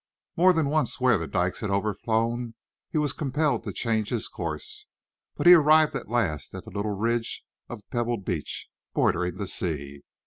More 0.35 0.51
than 0.51 0.65
once 0.65 0.99
where 0.99 1.19
the 1.19 1.27
dikes 1.27 1.59
had 1.59 1.69
overflown 1.69 2.55
he 2.89 2.97
was 2.97 3.13
compelled 3.13 3.63
to 3.65 3.71
change 3.71 4.09
his 4.09 4.27
course, 4.27 4.87
but 5.35 5.45
he 5.45 5.53
arrived 5.53 5.93
at 5.95 6.09
last 6.09 6.55
at 6.55 6.65
the 6.65 6.71
little 6.71 6.97
ridge 6.97 7.43
of 7.69 7.87
pebbled 7.91 8.25
beach 8.25 8.67
bordering 8.95 9.35
the 9.37 9.45
sea. 9.45 10.01